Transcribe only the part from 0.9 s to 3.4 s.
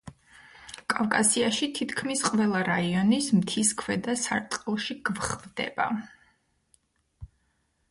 კავკასიაში თითქმის ყველა რაიონის